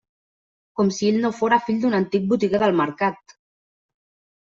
[0.79, 3.41] Com si ell no fóra fill d'un antic botiguer del Mercat!